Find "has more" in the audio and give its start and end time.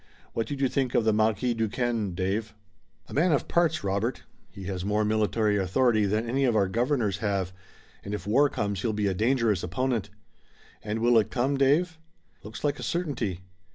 4.63-5.05